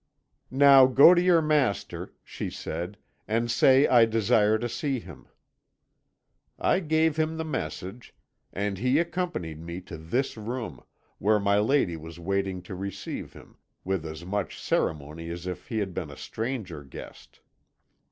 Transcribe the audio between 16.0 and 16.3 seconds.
a